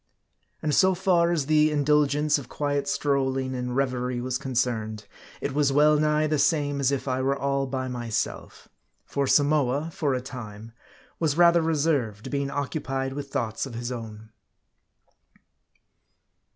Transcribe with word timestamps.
And 0.63 0.73
so 0.73 0.95
far 0.95 1.29
as 1.31 1.45
the 1.45 1.69
indulgence 1.69 2.39
of 2.39 2.49
quiet 2.49 2.87
strolling 2.87 3.53
and 3.53 3.75
reverie 3.75 4.19
was 4.19 4.39
concerned, 4.39 5.05
it 5.41 5.53
was 5.53 5.71
well 5.71 5.99
nigh 5.99 6.25
the 6.25 6.39
same 6.39 6.79
as 6.79 6.91
if 6.91 7.07
I 7.07 7.21
were 7.21 7.37
all 7.37 7.67
by 7.67 7.87
myself. 7.87 8.67
For 9.05 9.27
Samoa, 9.27 9.91
for 9.93 10.15
a 10.15 10.19
time, 10.21 10.71
was 11.19 11.37
rather 11.37 11.61
reserved, 11.61 12.31
being 12.31 12.49
occupied 12.49 13.13
with 13.13 13.29
thoughts 13.31 13.67
of 13.67 13.75
his 13.75 13.91
own. 13.91 14.31